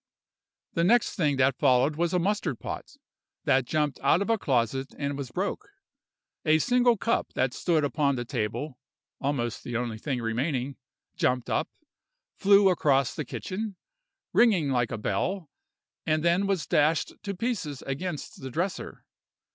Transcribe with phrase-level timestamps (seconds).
[0.73, 2.95] "The next thing that followed was a mustard pot,
[3.45, 5.69] that jumped out of a closet and was broke.
[6.43, 8.79] A single cup that stood upon the table
[9.19, 10.77] (almost the only thing remaining)
[11.15, 11.69] jumped up,
[12.35, 13.75] flew across the kitchen,
[14.33, 15.51] ringing like a bell,
[16.07, 19.05] and then was dashed to pieces against the dresser.